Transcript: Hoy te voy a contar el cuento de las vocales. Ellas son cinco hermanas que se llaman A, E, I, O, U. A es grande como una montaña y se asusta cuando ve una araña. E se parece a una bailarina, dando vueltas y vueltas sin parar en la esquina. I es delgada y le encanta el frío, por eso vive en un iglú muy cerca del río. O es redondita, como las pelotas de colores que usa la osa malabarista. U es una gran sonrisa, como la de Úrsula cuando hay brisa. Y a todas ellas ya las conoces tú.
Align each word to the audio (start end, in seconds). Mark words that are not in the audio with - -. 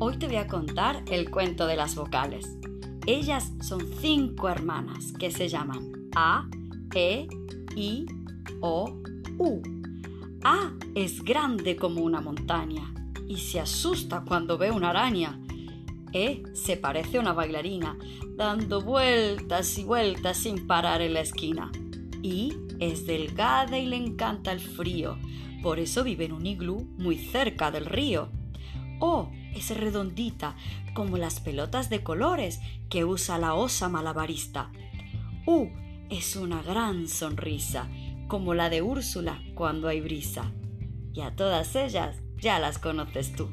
Hoy 0.00 0.16
te 0.16 0.28
voy 0.28 0.36
a 0.36 0.46
contar 0.46 1.02
el 1.10 1.28
cuento 1.28 1.66
de 1.66 1.74
las 1.74 1.96
vocales. 1.96 2.56
Ellas 3.04 3.52
son 3.60 3.80
cinco 4.00 4.48
hermanas 4.48 5.12
que 5.18 5.32
se 5.32 5.48
llaman 5.48 6.08
A, 6.14 6.48
E, 6.94 7.26
I, 7.74 8.06
O, 8.60 8.96
U. 9.38 9.60
A 10.44 10.70
es 10.94 11.24
grande 11.24 11.74
como 11.74 12.02
una 12.02 12.20
montaña 12.20 12.94
y 13.26 13.38
se 13.38 13.58
asusta 13.58 14.22
cuando 14.24 14.56
ve 14.56 14.70
una 14.70 14.90
araña. 14.90 15.40
E 16.12 16.44
se 16.52 16.76
parece 16.76 17.18
a 17.18 17.20
una 17.20 17.32
bailarina, 17.32 17.98
dando 18.36 18.82
vueltas 18.82 19.76
y 19.78 19.84
vueltas 19.84 20.36
sin 20.36 20.68
parar 20.68 21.02
en 21.02 21.14
la 21.14 21.22
esquina. 21.22 21.72
I 22.22 22.52
es 22.78 23.04
delgada 23.04 23.76
y 23.76 23.86
le 23.86 23.96
encanta 23.96 24.52
el 24.52 24.60
frío, 24.60 25.18
por 25.60 25.80
eso 25.80 26.04
vive 26.04 26.26
en 26.26 26.34
un 26.34 26.46
iglú 26.46 26.88
muy 26.98 27.18
cerca 27.18 27.72
del 27.72 27.86
río. 27.86 28.28
O 29.00 29.30
es 29.54 29.76
redondita, 29.76 30.56
como 30.94 31.16
las 31.16 31.40
pelotas 31.40 31.90
de 31.90 32.02
colores 32.02 32.60
que 32.88 33.04
usa 33.04 33.38
la 33.38 33.54
osa 33.54 33.88
malabarista. 33.88 34.70
U 35.46 35.68
es 36.10 36.36
una 36.36 36.62
gran 36.62 37.08
sonrisa, 37.08 37.88
como 38.28 38.54
la 38.54 38.70
de 38.70 38.82
Úrsula 38.82 39.42
cuando 39.54 39.88
hay 39.88 40.00
brisa. 40.00 40.52
Y 41.12 41.20
a 41.20 41.34
todas 41.34 41.74
ellas 41.76 42.16
ya 42.36 42.58
las 42.58 42.78
conoces 42.78 43.34
tú. 43.34 43.48